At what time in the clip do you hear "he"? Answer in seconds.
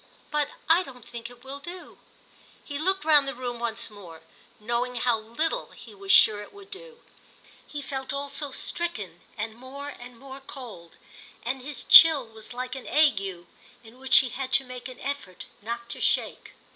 2.65-2.79, 5.75-5.93, 7.67-7.83, 14.25-14.29